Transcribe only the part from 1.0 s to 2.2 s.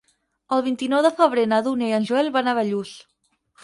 de febrer na Dúnia i en